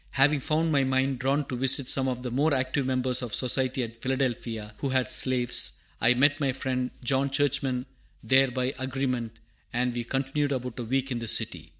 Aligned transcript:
Having 0.13 0.39
found 0.39 0.71
my 0.71 0.83
mind 0.83 1.19
drawn 1.19 1.47
to 1.47 1.55
visit 1.55 1.87
some 1.87 2.07
of 2.07 2.23
the 2.23 2.31
more 2.31 2.55
active 2.55 2.87
members 2.87 3.21
of 3.21 3.35
society 3.35 3.83
at 3.83 4.01
Philadelphia 4.01 4.73
who 4.79 4.89
had 4.89 5.11
slaves, 5.11 5.73
I 6.01 6.15
met 6.15 6.39
my 6.39 6.53
friend 6.53 6.89
John 7.03 7.29
Churchman 7.29 7.85
there 8.23 8.49
by 8.49 8.73
agreement, 8.79 9.33
and 9.71 9.93
we 9.93 10.03
continued 10.03 10.53
about 10.53 10.79
a 10.79 10.83
week 10.85 11.11
in 11.11 11.19
the 11.19 11.27
city. 11.27 11.69